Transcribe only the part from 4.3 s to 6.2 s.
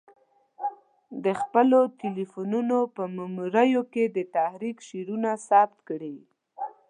تحریک شعرونه ثبت کړي.